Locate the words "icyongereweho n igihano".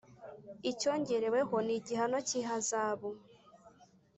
0.71-2.17